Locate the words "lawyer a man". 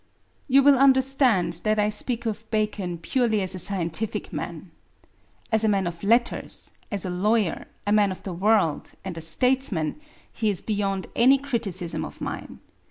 7.11-8.11